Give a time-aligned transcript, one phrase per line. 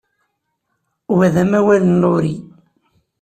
[1.15, 2.41] Wa d amawal n Laurie.